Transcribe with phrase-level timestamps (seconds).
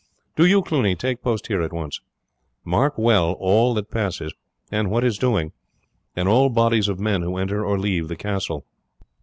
[0.35, 2.01] Do you, Cluny, take post here at once.
[2.65, 4.33] Mark well all that passes,
[4.71, 5.51] and what is doing,
[6.15, 8.65] and all bodies of men who enter or leave the castle.